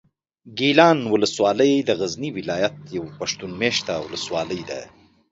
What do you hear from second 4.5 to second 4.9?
ده.